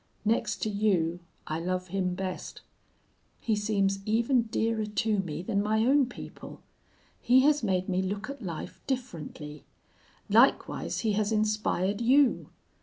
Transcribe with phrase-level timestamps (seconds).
[0.25, 2.61] Next to you I love him best.
[3.39, 6.63] He seems even dearer to me than my own people.
[7.21, 9.63] He has made me look at life differently.
[10.27, 12.49] Likewise he has inspired you.